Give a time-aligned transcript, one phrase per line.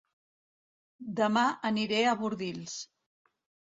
[1.23, 2.79] Dema aniré a Bordils